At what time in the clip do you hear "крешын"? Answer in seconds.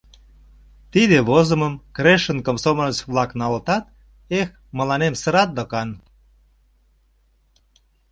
1.95-2.39